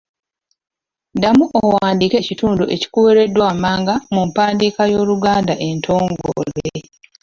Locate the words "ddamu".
1.15-1.43